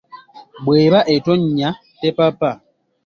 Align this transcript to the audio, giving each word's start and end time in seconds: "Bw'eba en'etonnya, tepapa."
"Bw'eba 0.63 0.99
en'etonnya, 1.11 1.69
tepapa." 1.99 2.51